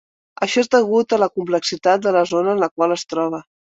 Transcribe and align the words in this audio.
Això 0.45 0.61
és 0.61 0.69
degut 0.75 1.13
a 1.17 1.19
la 1.23 1.29
complexitat 1.35 2.07
de 2.07 2.15
la 2.17 2.27
zona 2.33 2.57
en 2.59 2.65
la 2.65 2.71
qual 2.73 2.97
es 2.97 3.05
troba. 3.15 3.47